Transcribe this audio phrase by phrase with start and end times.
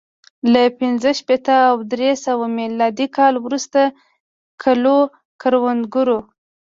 [0.53, 3.81] له پنځه شپېته او درې سوه میلادي کال وروسته
[4.63, 4.97] کلو
[5.41, 6.19] کروندګرو